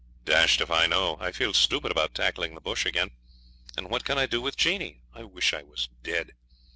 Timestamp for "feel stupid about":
1.31-2.15